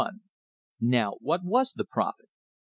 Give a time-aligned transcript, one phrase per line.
[0.79, 2.27] Now what was the profit?